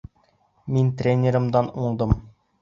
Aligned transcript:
Мин 0.77 0.89
тренерымдан 1.01 1.71
уңдым. 1.85 2.17